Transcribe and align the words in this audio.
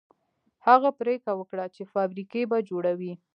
هغه 0.67 0.89
پرېکړه 0.99 1.33
وکړه 1.37 1.65
چې 1.75 1.81
فابريکې 1.93 2.41
به 2.49 2.57
جوړوي. 2.69 3.13